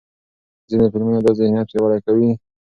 [0.69, 2.31] ځینې فلمونه دا ذهنیت پیاوړی کوي.